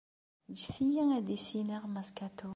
Ǧǧet-iyi 0.53 1.03
ad 1.17 1.23
d-ssisneɣ 1.27 1.83
Mass 1.93 2.09
Kato. 2.17 2.49